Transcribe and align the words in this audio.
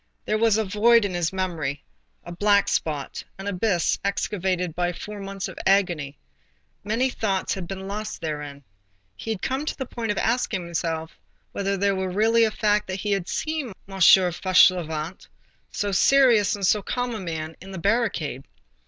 There 0.25 0.39
was 0.39 0.57
a 0.57 0.63
void 0.65 1.05
in 1.05 1.13
his 1.13 1.31
memory, 1.31 1.83
a 2.23 2.31
black 2.31 2.67
spot, 2.67 3.23
an 3.37 3.45
abyss 3.45 3.99
excavated 4.03 4.73
by 4.73 4.93
four 4.93 5.19
months 5.19 5.47
of 5.47 5.59
agony.—Many 5.67 7.11
things 7.11 7.53
had 7.53 7.67
been 7.67 7.87
lost 7.87 8.19
therein. 8.19 8.63
He 9.15 9.29
had 9.29 9.43
come 9.43 9.63
to 9.63 9.77
the 9.77 9.85
point 9.85 10.11
of 10.11 10.17
asking 10.17 10.63
himself 10.65 11.19
whether 11.51 11.73
it 11.73 11.91
were 11.95 12.09
really 12.09 12.45
a 12.45 12.49
fact 12.49 12.87
that 12.87 13.01
he 13.01 13.11
had 13.11 13.27
seen 13.27 13.73
M. 13.87 13.97
Fauchelevent, 14.01 15.27
so 15.69 15.91
serious 15.91 16.55
and 16.55 16.65
so 16.65 16.81
calm 16.81 17.13
a 17.13 17.19
man, 17.19 17.55
in 17.61 17.69
the 17.69 17.77
barricade. 17.77 18.43